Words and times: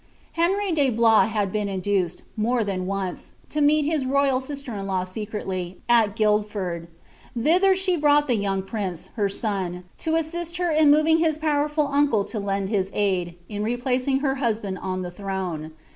Henry 0.31 0.71
de 0.71 0.89
Blois 0.89 1.27
had 1.27 1.51
be«i 1.51 1.61
induced, 1.61 2.23
more 2.35 2.63
than 2.63 2.87
oott, 2.87 3.29
'.o 3.55 3.61
meet 3.61 3.85
hia 3.85 3.99
roj^l 3.99 4.41
sister 4.41 4.73
in 4.73 4.87
law 4.87 5.03
secretly, 5.03 5.77
at 5.87 6.15
Guildford. 6.15 6.87
Thither 7.39 7.75
tbt 7.75 8.01
srouglil 8.01 8.25
the 8.25 8.35
young 8.35 8.63
prince, 8.63 9.09
her 9.13 9.29
son,' 9.29 9.83
to 9.99 10.15
assist 10.15 10.57
her 10.57 10.71
in 10.71 10.89
moving 10.89 11.19
his 11.19 11.37
powufal 11.37 11.93
uncle 11.93 12.25
to 12.25 12.39
lend 12.39 12.69
his 12.69 12.89
aid, 12.95 13.35
in 13.47 13.61
replacing 13.61 14.21
her 14.21 14.33
husband 14.41 14.79
on 14.79 15.03
the 15.03 15.11
throne. 15.11 15.69